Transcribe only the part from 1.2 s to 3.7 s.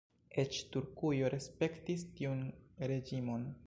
respektis tiun reĝimon.